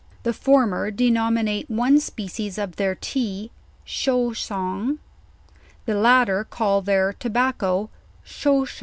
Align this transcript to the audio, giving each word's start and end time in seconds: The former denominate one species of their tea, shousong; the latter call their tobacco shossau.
The 0.23 0.33
former 0.33 0.89
denominate 0.89 1.69
one 1.69 1.99
species 1.99 2.57
of 2.57 2.77
their 2.77 2.95
tea, 2.95 3.51
shousong; 3.85 4.97
the 5.85 5.93
latter 5.93 6.43
call 6.43 6.81
their 6.81 7.13
tobacco 7.13 7.91
shossau. 8.25 8.79